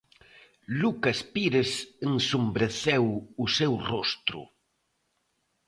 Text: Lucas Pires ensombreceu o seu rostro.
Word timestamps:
Lucas 0.81 1.19
Pires 1.33 1.73
ensombreceu 2.11 3.05
o 3.37 3.45
seu 3.57 3.71
rostro. 3.89 4.41